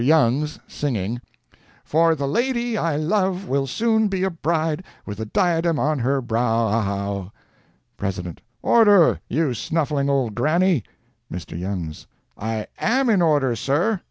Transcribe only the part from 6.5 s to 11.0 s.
ow ow." President—"Order, you snuffling old granny!"